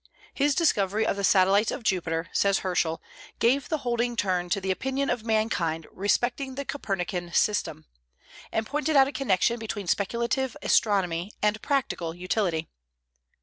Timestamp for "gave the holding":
3.37-4.15